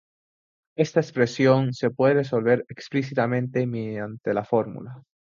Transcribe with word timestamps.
Esta 0.75 0.99
expresión 1.01 1.73
se 1.75 1.91
puede 1.91 2.15
resolver 2.15 2.65
explícitamente 2.69 3.67
mediante 3.67 4.33
la 4.33 4.43
fórmula 4.43 5.03